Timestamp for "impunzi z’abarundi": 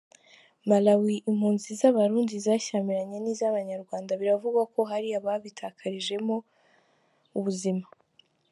1.29-2.35